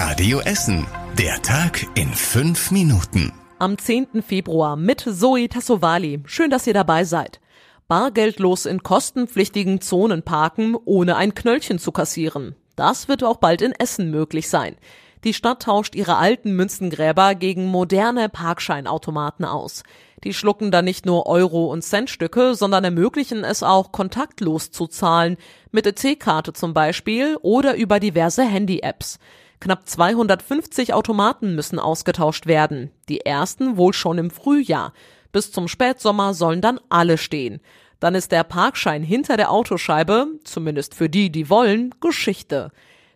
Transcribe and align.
Radio 0.00 0.38
Essen. 0.38 0.86
Der 1.18 1.42
Tag 1.42 1.84
in 1.96 2.14
fünf 2.14 2.70
Minuten. 2.70 3.32
Am 3.58 3.76
10. 3.76 4.22
Februar 4.22 4.76
mit 4.76 5.00
Zoe 5.00 5.48
Tassovali. 5.48 6.22
Schön, 6.24 6.50
dass 6.50 6.68
ihr 6.68 6.72
dabei 6.72 7.02
seid. 7.02 7.40
Bargeldlos 7.88 8.64
in 8.64 8.84
kostenpflichtigen 8.84 9.80
Zonen 9.80 10.22
parken, 10.22 10.76
ohne 10.84 11.16
ein 11.16 11.34
Knöllchen 11.34 11.80
zu 11.80 11.90
kassieren. 11.90 12.54
Das 12.76 13.08
wird 13.08 13.24
auch 13.24 13.38
bald 13.38 13.60
in 13.60 13.72
Essen 13.72 14.12
möglich 14.12 14.48
sein. 14.48 14.76
Die 15.24 15.34
Stadt 15.34 15.62
tauscht 15.64 15.96
ihre 15.96 16.16
alten 16.16 16.52
Münzengräber 16.54 17.34
gegen 17.34 17.66
moderne 17.66 18.28
Parkscheinautomaten 18.28 19.44
aus. 19.44 19.82
Die 20.22 20.32
schlucken 20.32 20.70
dann 20.70 20.84
nicht 20.84 21.06
nur 21.06 21.26
Euro- 21.26 21.72
und 21.72 21.82
Centstücke, 21.82 22.54
sondern 22.54 22.84
ermöglichen 22.84 23.42
es 23.42 23.64
auch, 23.64 23.90
kontaktlos 23.90 24.70
zu 24.70 24.86
zahlen, 24.86 25.38
mit 25.72 25.88
EC-Karte 25.88 26.52
zum 26.52 26.72
Beispiel 26.72 27.36
oder 27.42 27.74
über 27.74 27.98
diverse 27.98 28.44
Handy-Apps. 28.44 29.18
Knapp 29.60 29.88
250 29.88 30.94
Automaten 30.94 31.54
müssen 31.54 31.78
ausgetauscht 31.78 32.46
werden. 32.46 32.90
Die 33.08 33.20
ersten 33.20 33.76
wohl 33.76 33.92
schon 33.92 34.18
im 34.18 34.30
Frühjahr. 34.30 34.92
Bis 35.32 35.50
zum 35.50 35.66
Spätsommer 35.68 36.32
sollen 36.32 36.60
dann 36.60 36.80
alle 36.88 37.18
stehen. 37.18 37.60
Dann 38.00 38.14
ist 38.14 38.30
der 38.30 38.44
Parkschein 38.44 39.02
hinter 39.02 39.36
der 39.36 39.50
Autoscheibe, 39.50 40.28
zumindest 40.44 40.94
für 40.94 41.08
die, 41.08 41.30
die 41.30 41.50
wollen, 41.50 41.92
Geschichte. 42.00 42.70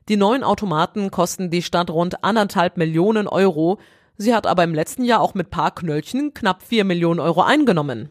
Die 0.09 0.17
neuen 0.17 0.43
Automaten 0.43 1.13
kosten 1.13 1.51
die 1.51 1.63
Stadt 1.63 1.91
rund 1.91 2.25
anderthalb 2.25 2.77
Millionen 2.77 3.29
Euro. 3.29 3.79
Sie 4.17 4.35
hat 4.35 4.49
aber 4.49 4.65
im 4.65 4.75
letzten 4.75 5.05
Jahr 5.05 5.21
auch 5.21 5.35
mit 5.35 5.51
Parkknöllchen 5.51 6.35
knapp 6.35 6.65
vier 6.65 6.85
Millionen 6.85 7.21
Euro 7.21 7.43
eingenommen. 7.43 8.11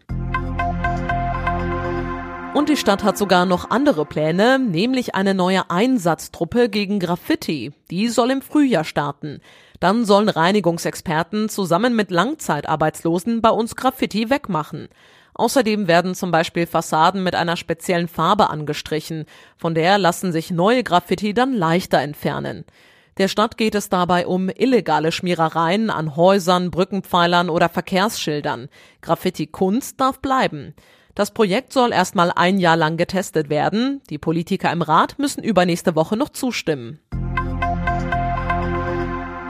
Und 2.53 2.67
die 2.67 2.75
Stadt 2.75 3.03
hat 3.05 3.17
sogar 3.17 3.45
noch 3.45 3.69
andere 3.69 4.05
Pläne, 4.05 4.59
nämlich 4.59 5.15
eine 5.15 5.33
neue 5.33 5.71
Einsatztruppe 5.71 6.67
gegen 6.67 6.99
Graffiti. 6.99 7.71
Die 7.89 8.09
soll 8.09 8.29
im 8.29 8.41
Frühjahr 8.41 8.83
starten. 8.83 9.39
Dann 9.79 10.03
sollen 10.03 10.27
Reinigungsexperten 10.27 11.47
zusammen 11.47 11.95
mit 11.95 12.11
Langzeitarbeitslosen 12.11 13.41
bei 13.41 13.51
uns 13.51 13.77
Graffiti 13.77 14.29
wegmachen. 14.29 14.89
Außerdem 15.33 15.87
werden 15.87 16.13
zum 16.13 16.31
Beispiel 16.31 16.67
Fassaden 16.67 17.23
mit 17.23 17.35
einer 17.35 17.55
speziellen 17.55 18.09
Farbe 18.09 18.49
angestrichen, 18.49 19.25
von 19.55 19.73
der 19.73 19.97
lassen 19.97 20.33
sich 20.33 20.51
neue 20.51 20.83
Graffiti 20.83 21.33
dann 21.33 21.53
leichter 21.53 21.99
entfernen. 21.99 22.65
Der 23.17 23.29
Stadt 23.29 23.57
geht 23.57 23.75
es 23.75 23.87
dabei 23.87 24.27
um 24.27 24.49
illegale 24.49 25.13
Schmierereien 25.13 25.89
an 25.89 26.17
Häusern, 26.17 26.69
Brückenpfeilern 26.69 27.49
oder 27.49 27.69
Verkehrsschildern. 27.69 28.67
Graffiti-Kunst 29.01 29.99
darf 30.01 30.19
bleiben. 30.19 30.75
Das 31.15 31.31
Projekt 31.31 31.73
soll 31.73 31.91
erstmal 31.91 32.31
ein 32.33 32.57
Jahr 32.57 32.77
lang 32.77 32.97
getestet 32.97 33.49
werden. 33.49 34.01
Die 34.09 34.17
Politiker 34.17 34.71
im 34.71 34.81
Rat 34.81 35.19
müssen 35.19 35.43
übernächste 35.43 35.95
Woche 35.95 36.15
noch 36.15 36.29
zustimmen. 36.29 36.99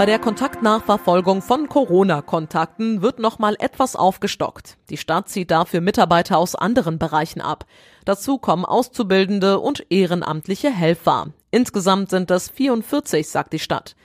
Bei 0.01 0.07
der 0.07 0.17
Kontaktnachverfolgung 0.17 1.43
von 1.43 1.69
Corona-Kontakten 1.69 3.03
wird 3.03 3.19
nochmal 3.19 3.55
etwas 3.59 3.95
aufgestockt. 3.95 4.77
Die 4.89 4.97
Stadt 4.97 5.29
zieht 5.29 5.51
dafür 5.51 5.79
Mitarbeiter 5.79 6.39
aus 6.39 6.55
anderen 6.55 6.97
Bereichen 6.97 7.39
ab. 7.39 7.65
Dazu 8.03 8.39
kommen 8.39 8.65
Auszubildende 8.65 9.59
und 9.59 9.85
ehrenamtliche 9.91 10.71
Helfer. 10.71 11.27
Insgesamt 11.51 12.09
sind 12.09 12.31
es 12.31 12.49
44, 12.49 13.29
sagt 13.29 13.53
die 13.53 13.59
Stadt. 13.59 13.95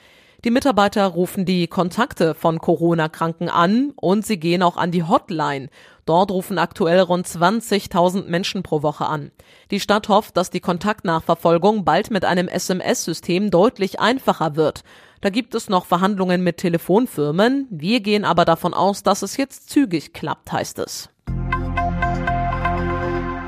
Die 0.46 0.52
Mitarbeiter 0.52 1.04
rufen 1.06 1.44
die 1.44 1.66
Kontakte 1.66 2.32
von 2.32 2.60
Corona-Kranken 2.60 3.48
an 3.48 3.92
und 3.96 4.24
sie 4.24 4.38
gehen 4.38 4.62
auch 4.62 4.76
an 4.76 4.92
die 4.92 5.02
Hotline. 5.02 5.70
Dort 6.04 6.30
rufen 6.30 6.58
aktuell 6.58 7.00
rund 7.00 7.26
20.000 7.26 8.28
Menschen 8.28 8.62
pro 8.62 8.84
Woche 8.84 9.06
an. 9.06 9.32
Die 9.72 9.80
Stadt 9.80 10.08
hofft, 10.08 10.36
dass 10.36 10.50
die 10.50 10.60
Kontaktnachverfolgung 10.60 11.84
bald 11.84 12.12
mit 12.12 12.24
einem 12.24 12.46
SMS-System 12.46 13.50
deutlich 13.50 13.98
einfacher 13.98 14.54
wird. 14.54 14.84
Da 15.20 15.30
gibt 15.30 15.56
es 15.56 15.68
noch 15.68 15.84
Verhandlungen 15.84 16.44
mit 16.44 16.58
Telefonfirmen. 16.58 17.66
Wir 17.70 17.98
gehen 17.98 18.24
aber 18.24 18.44
davon 18.44 18.72
aus, 18.72 19.02
dass 19.02 19.22
es 19.22 19.36
jetzt 19.36 19.68
zügig 19.68 20.12
klappt, 20.12 20.52
heißt 20.52 20.78
es. 20.78 21.08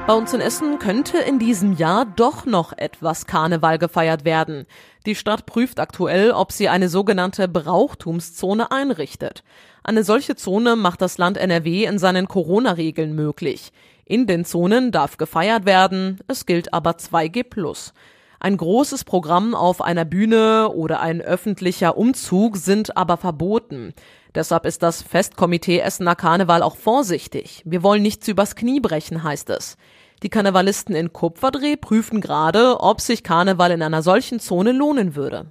Bei 0.09 0.15
uns 0.15 0.33
in 0.33 0.41
Essen 0.41 0.79
könnte 0.79 1.19
in 1.19 1.39
diesem 1.39 1.75
Jahr 1.75 2.07
doch 2.07 2.47
noch 2.47 2.73
etwas 2.75 3.27
Karneval 3.27 3.77
gefeiert 3.77 4.25
werden. 4.25 4.65
Die 5.05 5.15
Stadt 5.15 5.45
prüft 5.45 5.79
aktuell, 5.81 6.31
ob 6.31 6.51
sie 6.51 6.71
eine 6.71 6.89
sogenannte 6.89 7.47
Brauchtumszone 7.47 8.71
einrichtet. 8.71 9.45
Eine 9.85 10.05
solche 10.05 10.35
Zone 10.35 10.77
macht 10.77 11.03
das 11.03 11.19
Land 11.19 11.37
NRW 11.37 11.85
in 11.85 11.99
seinen 11.99 12.27
Corona-Regeln 12.27 13.15
möglich. 13.15 13.71
In 14.07 14.27
den 14.27 14.47
Zonen 14.47 14.93
darf 14.93 15.19
gefeiert 15.19 15.67
werden, 15.67 16.21
es 16.27 16.47
gilt 16.47 16.73
aber 16.73 16.93
2G+. 16.93 17.93
Ein 18.41 18.57
großes 18.57 19.05
Programm 19.05 19.55
auf 19.55 19.83
einer 19.83 20.07
Bühne 20.07 20.71
oder 20.71 21.01
ein 21.01 21.21
öffentlicher 21.21 21.99
Umzug 21.99 22.57
sind 22.57 22.97
aber 22.97 23.19
verboten. 23.19 23.93
Deshalb 24.35 24.65
ist 24.65 24.83
das 24.83 25.03
Festkomitee 25.03 25.81
Essener 25.81 26.15
Karneval 26.15 26.63
auch 26.63 26.77
vorsichtig. 26.77 27.63
Wir 27.67 27.83
wollen 27.83 28.03
nichts 28.03 28.27
übers 28.29 28.55
Knie 28.55 28.81
brechen, 28.81 29.23
heißt 29.23 29.51
es. 29.51 29.77
Die 30.25 30.31
Karnevalisten 30.31 30.97
in 30.97 31.13
Kupferdreh 31.13 31.77
prüfen 31.77 32.21
gerade, 32.21 32.81
ob 32.81 33.01
sich 33.01 33.23
Karneval 33.23 33.71
in 33.71 33.83
einer 33.83 34.03
solchen 34.03 34.41
Zone 34.41 34.73
lohnen 34.73 35.15
würde. 35.15 35.47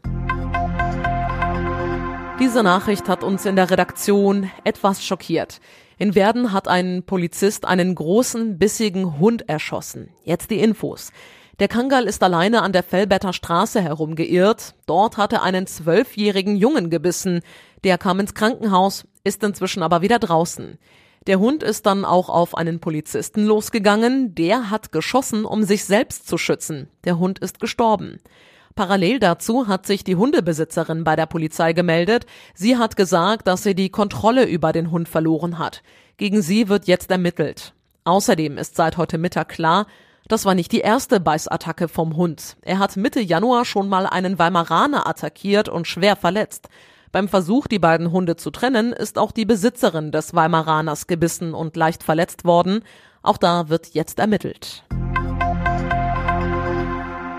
Diese 2.40 2.64
Nachricht 2.64 3.08
hat 3.08 3.24
uns 3.24 3.46
in 3.46 3.56
der 3.56 3.72
Redaktion 3.72 4.52
etwas 4.66 5.04
schockiert. 5.06 5.62
In 5.98 6.16
Werden 6.16 6.52
hat 6.52 6.68
ein 6.68 7.04
Polizist 7.04 7.66
einen 7.66 7.96
großen, 7.96 8.60
bissigen 8.60 9.20
Hund 9.20 9.48
erschossen. 9.48 10.10
Jetzt 10.24 10.52
die 10.52 10.60
Infos. 10.60 11.12
Der 11.60 11.70
Kangal 11.70 12.04
ist 12.04 12.22
alleine 12.22 12.62
an 12.62 12.74
der 12.74 12.84
Fellbetter 12.84 13.32
Straße 13.32 13.82
herumgeirrt. 13.82 14.76
Dort 14.86 15.16
hat 15.16 15.32
er 15.32 15.44
einen 15.44 15.66
zwölfjährigen 15.66 16.58
Jungen 16.58 16.90
gebissen. 16.90 17.40
Der 17.86 17.98
kam 17.98 18.20
ins 18.20 18.34
Krankenhaus, 18.34 19.08
ist 19.24 19.44
inzwischen 19.44 19.82
aber 19.82 20.02
wieder 20.02 20.20
draußen. 20.20 20.78
Der 21.28 21.40
Hund 21.40 21.62
ist 21.62 21.86
dann 21.86 22.06
auch 22.06 22.30
auf 22.30 22.56
einen 22.56 22.80
Polizisten 22.80 23.46
losgegangen. 23.46 24.34
Der 24.34 24.70
hat 24.70 24.94
geschossen, 24.94 25.44
um 25.44 25.64
sich 25.64 25.84
selbst 25.84 26.26
zu 26.28 26.38
schützen. 26.38 26.88
Der 27.04 27.20
Hund 27.20 27.40
ist 27.40 27.60
gestorben. 27.60 28.22
Parallel 28.76 29.20
dazu 29.20 29.68
hat 29.68 29.86
sich 29.86 30.06
die 30.06 30.16
Hundebesitzerin 30.16 31.04
bei 31.04 31.18
der 31.18 31.26
Polizei 31.26 31.74
gemeldet. 31.74 32.26
Sie 32.54 32.78
hat 32.78 32.96
gesagt, 32.96 33.46
dass 33.48 33.64
sie 33.64 33.76
die 33.76 33.90
Kontrolle 33.90 34.46
über 34.46 34.72
den 34.72 34.90
Hund 34.90 35.10
verloren 35.10 35.60
hat. 35.60 35.84
Gegen 36.16 36.42
sie 36.42 36.70
wird 36.70 36.88
jetzt 36.88 37.12
ermittelt. 37.12 37.74
Außerdem 38.06 38.58
ist 38.58 38.78
seit 38.78 38.96
heute 38.96 39.18
Mittag 39.18 39.50
klar, 39.50 39.86
das 40.30 40.46
war 40.46 40.56
nicht 40.56 40.72
die 40.72 40.80
erste 40.80 41.20
Beißattacke 41.20 41.90
vom 41.90 42.16
Hund. 42.16 42.56
Er 42.62 42.80
hat 42.80 42.96
Mitte 42.96 43.20
Januar 43.20 43.66
schon 43.66 43.90
mal 43.90 44.06
einen 44.06 44.40
Weimaraner 44.40 45.08
attackiert 45.08 45.68
und 45.68 45.88
schwer 45.88 46.16
verletzt. 46.16 46.70
Beim 47.18 47.30
Versuch, 47.30 47.66
die 47.66 47.80
beiden 47.80 48.12
Hunde 48.12 48.36
zu 48.36 48.52
trennen, 48.52 48.94
ist 48.94 49.18
auch 49.18 49.32
die 49.32 49.46
Besitzerin 49.46 50.12
des 50.12 50.36
Weimaraners 50.36 51.08
gebissen 51.08 51.56
und 51.56 51.76
leicht 51.76 52.04
verletzt 52.04 52.46
worden. 52.46 52.84
Auch 53.24 53.38
da 53.38 53.70
wird 53.70 53.96
jetzt 53.96 54.20
ermittelt. 54.20 54.84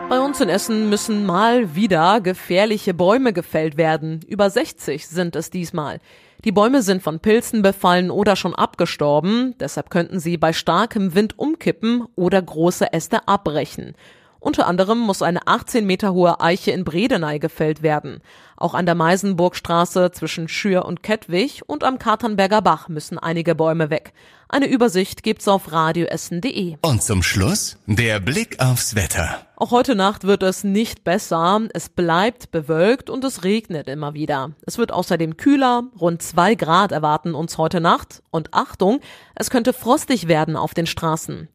Bei 0.09 0.19
uns 0.19 0.41
in 0.41 0.49
Essen 0.49 0.91
müssen 0.91 1.25
mal 1.25 1.77
wieder 1.77 2.21
gefährliche 2.21 2.93
Bäume 2.93 3.33
gefällt 3.33 3.77
werden. 3.77 4.19
Über 4.27 4.50
60 4.50 5.06
sind 5.06 5.37
es 5.37 5.49
diesmal. 5.49 6.00
Die 6.45 6.50
Bäume 6.50 6.83
sind 6.83 7.00
von 7.00 7.21
Pilzen 7.21 7.62
befallen 7.62 8.10
oder 8.10 8.34
schon 8.34 8.56
abgestorben, 8.56 9.55
deshalb 9.60 9.91
könnten 9.91 10.19
sie 10.19 10.39
bei 10.39 10.53
starkem 10.53 11.15
Wind 11.15 11.39
umkippen 11.39 12.05
oder 12.16 12.43
große 12.43 12.93
Äste 12.93 13.28
abbrechen. 13.28 13.95
Unter 14.41 14.66
anderem 14.66 14.99
muss 14.99 15.22
eine 15.22 15.47
18 15.47 15.84
Meter 15.84 16.12
hohe 16.12 16.41
Eiche 16.41 16.71
in 16.71 16.84
Bredeney 16.84 17.38
gefällt 17.41 17.82
werden. 17.82 18.21
Auch 18.56 18.75
an 18.75 18.87
der 18.87 18.94
Meisenburgstraße 18.94 20.12
zwischen 20.12 20.49
Schür 20.49 20.84
und 20.84 21.03
Kettwig 21.03 21.62
und 21.66 21.82
am 21.82 21.99
Katernberger 21.99 22.62
Bach 22.62 22.88
müssen 22.88 23.19
einige 23.19 23.54
Bäume 23.54 23.91
weg. 23.91 24.12
Eine 24.48 24.66
Übersicht 24.66 25.22
gibt's 25.22 25.47
auf 25.48 25.72
radioessen.de. 25.72 26.77
Und 26.82 27.03
zum 27.03 27.22
Schluss 27.22 27.78
der 27.87 28.21
Blick 28.21 28.60
aufs 28.60 28.94
Wetter. 28.94 29.47
Auch 29.56 29.72
heute 29.72 29.94
Nacht 29.94 30.25
wird 30.25 30.43
es 30.44 30.62
nicht 30.62 31.04
besser. 31.04 31.60
Es 31.75 31.88
bleibt 31.88 32.50
bewölkt 32.53 33.10
und 33.10 33.25
es 33.25 33.44
regnet 33.44 33.88
immer 33.88 34.15
wieder. 34.15 34.53
Es 34.66 34.78
wird 34.78 34.92
außerdem 34.92 35.36
kühler. 35.36 35.83
Rund 36.01 36.22
zwei 36.22 36.54
Grad 36.54 36.92
erwarten 36.92 37.34
uns 37.34 37.59
heute 37.59 37.80
Nacht. 37.80 38.22
Und 38.30 38.54
Achtung, 38.54 39.01
es 39.34 39.51
könnte 39.51 39.72
frostig 39.72 40.28
werden 40.28 40.57
auf 40.57 40.74
den 40.74 40.86
Straßen. 40.86 41.48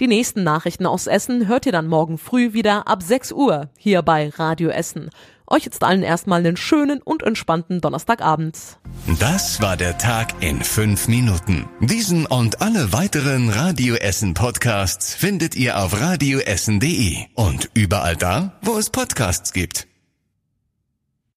Die 0.00 0.06
nächsten 0.06 0.42
Nachrichten 0.42 0.86
aus 0.86 1.06
Essen 1.06 1.46
hört 1.46 1.66
ihr 1.66 1.72
dann 1.72 1.86
morgen 1.86 2.16
früh 2.16 2.54
wieder 2.54 2.88
ab 2.88 3.02
6 3.02 3.32
Uhr 3.32 3.68
hier 3.76 4.00
bei 4.00 4.30
Radio 4.30 4.70
Essen. 4.70 5.10
Euch 5.46 5.64
jetzt 5.64 5.82
allen 5.82 6.02
erstmal 6.02 6.40
einen 6.40 6.56
schönen 6.56 7.02
und 7.02 7.22
entspannten 7.22 7.82
Donnerstagabend. 7.82 8.56
Das 9.18 9.60
war 9.60 9.76
der 9.76 9.98
Tag 9.98 10.32
in 10.40 10.62
fünf 10.62 11.06
Minuten. 11.06 11.68
Diesen 11.80 12.24
und 12.24 12.62
alle 12.62 12.94
weiteren 12.94 13.50
Radio 13.50 13.96
Essen 13.96 14.32
Podcasts 14.32 15.14
findet 15.14 15.54
ihr 15.54 15.78
auf 15.78 16.00
radioessen.de 16.00 17.16
und 17.34 17.68
überall 17.74 18.16
da, 18.16 18.58
wo 18.62 18.78
es 18.78 18.88
Podcasts 18.88 19.52
gibt. 19.52 19.89